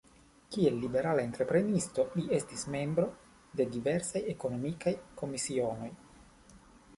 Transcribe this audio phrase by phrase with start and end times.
[0.53, 3.05] Kiel liberala entreprenisto li estis membro
[3.61, 5.93] de diversaj ekonomikaj komisionoj.